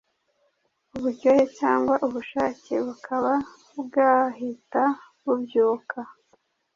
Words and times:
uburyohe 0.95 1.43
cyangwa 1.59 1.95
ubushake 2.07 2.73
bukaba 2.85 3.33
bwahita 3.85 4.83
bubyuka 5.23 5.99